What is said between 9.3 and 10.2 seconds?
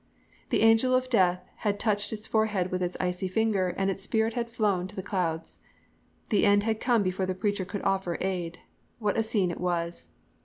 it was!